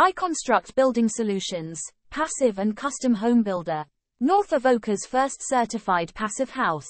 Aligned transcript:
iConstruct 0.00 0.74
Building 0.74 1.06
Solutions, 1.06 1.78
passive 2.08 2.58
and 2.58 2.74
custom 2.74 3.12
home 3.12 3.42
builder. 3.42 3.84
North 4.20 4.54
of 4.54 4.64
Oaka's 4.64 5.04
first 5.04 5.46
certified 5.46 6.14
passive 6.14 6.48
house. 6.48 6.88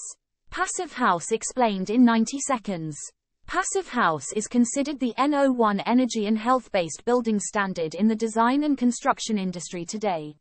Passive 0.49 0.93
House 0.93 1.33
explained 1.33 1.89
in 1.89 2.05
90 2.05 2.39
seconds. 2.39 2.97
Passive 3.45 3.89
House 3.89 4.31
is 4.37 4.47
considered 4.47 5.01
the 5.01 5.13
NO1 5.17 5.83
energy 5.85 6.27
and 6.27 6.37
health-based 6.37 7.03
building 7.03 7.41
standard 7.41 7.93
in 7.93 8.07
the 8.07 8.15
design 8.15 8.63
and 8.63 8.77
construction 8.77 9.37
industry 9.37 9.83
today. 9.83 10.37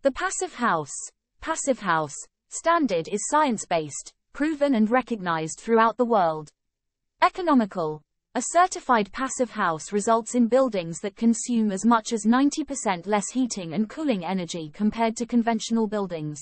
The 0.00 0.12
Passive 0.12 0.54
House, 0.54 0.96
Passive 1.42 1.80
House, 1.80 2.16
standard 2.48 3.08
is 3.08 3.28
science-based, 3.28 4.14
proven 4.32 4.74
and 4.74 4.90
recognized 4.90 5.60
throughout 5.60 5.98
the 5.98 6.06
world. 6.06 6.48
Economical. 7.20 8.00
A 8.36 8.42
certified 8.52 9.10
passive 9.10 9.50
house 9.50 9.92
results 9.92 10.36
in 10.36 10.46
buildings 10.46 11.00
that 11.00 11.16
consume 11.16 11.72
as 11.72 11.84
much 11.84 12.12
as 12.12 12.26
90% 12.26 13.08
less 13.08 13.28
heating 13.30 13.74
and 13.74 13.90
cooling 13.90 14.24
energy 14.24 14.70
compared 14.72 15.16
to 15.16 15.26
conventional 15.26 15.88
buildings. 15.88 16.40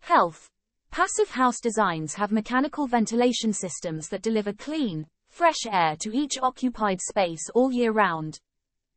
Health. 0.00 0.50
Passive 0.90 1.30
house 1.30 1.60
designs 1.60 2.12
have 2.12 2.30
mechanical 2.30 2.86
ventilation 2.86 3.54
systems 3.54 4.10
that 4.10 4.20
deliver 4.20 4.52
clean, 4.52 5.06
fresh 5.30 5.64
air 5.72 5.96
to 6.00 6.14
each 6.14 6.36
occupied 6.42 7.00
space 7.00 7.48
all 7.54 7.72
year 7.72 7.92
round. 7.92 8.38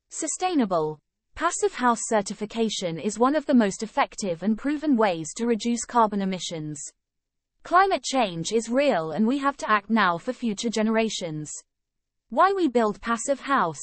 Sustainable. 0.09 0.99
Passive 1.35 1.75
house 1.75 2.01
certification 2.07 2.99
is 2.99 3.19
one 3.19 3.37
of 3.37 3.45
the 3.45 3.53
most 3.53 3.83
effective 3.83 4.43
and 4.43 4.57
proven 4.57 4.97
ways 4.97 5.29
to 5.37 5.47
reduce 5.47 5.85
carbon 5.85 6.21
emissions. 6.21 6.83
Climate 7.63 8.03
change 8.03 8.51
is 8.51 8.67
real 8.67 9.11
and 9.11 9.25
we 9.25 9.37
have 9.37 9.55
to 9.55 9.71
act 9.71 9.89
now 9.89 10.17
for 10.17 10.33
future 10.33 10.69
generations. 10.69 11.53
Why 12.33 12.53
we 12.55 12.69
build 12.69 13.01
passive 13.01 13.41
house. 13.41 13.81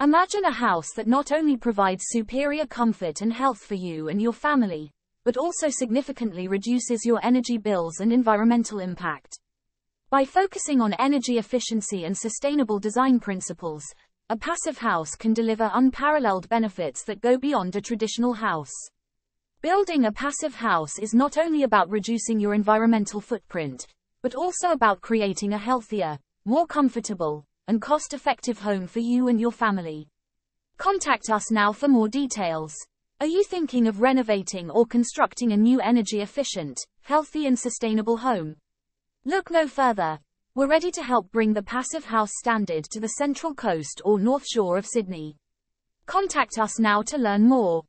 Imagine 0.00 0.46
a 0.46 0.50
house 0.50 0.94
that 0.96 1.06
not 1.06 1.32
only 1.32 1.58
provides 1.58 2.04
superior 2.06 2.64
comfort 2.64 3.20
and 3.20 3.30
health 3.30 3.58
for 3.58 3.74
you 3.74 4.08
and 4.08 4.22
your 4.22 4.32
family, 4.32 4.90
but 5.22 5.36
also 5.36 5.68
significantly 5.68 6.48
reduces 6.48 7.04
your 7.04 7.20
energy 7.22 7.58
bills 7.58 8.00
and 8.00 8.10
environmental 8.10 8.78
impact. 8.78 9.38
By 10.08 10.24
focusing 10.24 10.80
on 10.80 10.94
energy 10.94 11.36
efficiency 11.36 12.06
and 12.06 12.16
sustainable 12.16 12.78
design 12.78 13.20
principles, 13.20 13.84
a 14.30 14.36
passive 14.38 14.78
house 14.78 15.14
can 15.14 15.34
deliver 15.34 15.70
unparalleled 15.74 16.48
benefits 16.48 17.04
that 17.04 17.20
go 17.20 17.36
beyond 17.36 17.76
a 17.76 17.82
traditional 17.82 18.32
house. 18.32 18.72
Building 19.60 20.06
a 20.06 20.12
passive 20.12 20.54
house 20.54 20.98
is 20.98 21.12
not 21.12 21.36
only 21.36 21.64
about 21.64 21.90
reducing 21.90 22.40
your 22.40 22.54
environmental 22.54 23.20
footprint, 23.20 23.86
but 24.22 24.34
also 24.34 24.70
about 24.70 25.02
creating 25.02 25.52
a 25.52 25.58
healthier, 25.58 26.18
more 26.46 26.66
comfortable, 26.66 27.44
and 27.68 27.80
cost-effective 27.80 28.58
home 28.58 28.86
for 28.86 29.00
you 29.00 29.28
and 29.28 29.40
your 29.40 29.52
family. 29.52 30.08
Contact 30.78 31.30
us 31.30 31.50
now 31.50 31.72
for 31.72 31.88
more 31.88 32.08
details. 32.08 32.74
Are 33.20 33.26
you 33.26 33.44
thinking 33.44 33.86
of 33.86 34.00
renovating 34.00 34.70
or 34.70 34.86
constructing 34.86 35.52
a 35.52 35.56
new 35.56 35.80
energy 35.80 36.20
efficient, 36.20 36.78
healthy 37.02 37.46
and 37.46 37.58
sustainable 37.58 38.16
home? 38.16 38.56
Look 39.26 39.50
no 39.50 39.68
further. 39.68 40.18
We're 40.54 40.66
ready 40.66 40.90
to 40.92 41.02
help 41.02 41.30
bring 41.30 41.52
the 41.52 41.62
passive 41.62 42.06
house 42.06 42.32
standard 42.38 42.84
to 42.92 42.98
the 42.98 43.08
central 43.18 43.54
coast 43.54 44.00
or 44.04 44.18
north 44.18 44.46
shore 44.46 44.78
of 44.78 44.86
Sydney. 44.86 45.36
Contact 46.06 46.58
us 46.58 46.78
now 46.78 47.02
to 47.02 47.18
learn 47.18 47.46
more. 47.46 47.82